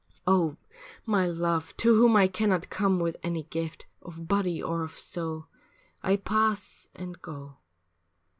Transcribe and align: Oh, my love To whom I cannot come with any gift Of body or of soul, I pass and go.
Oh, 0.25 0.57
my 1.05 1.27
love 1.27 1.77
To 1.77 1.93
whom 1.95 2.15
I 2.15 2.27
cannot 2.27 2.71
come 2.71 2.99
with 2.99 3.17
any 3.21 3.43
gift 3.43 3.85
Of 4.01 4.27
body 4.27 4.59
or 4.59 4.81
of 4.81 4.97
soul, 4.97 5.45
I 6.01 6.15
pass 6.15 6.87
and 6.95 7.21
go. 7.21 7.57